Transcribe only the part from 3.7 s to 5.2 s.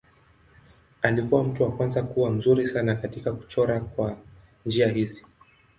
kwa njia hii.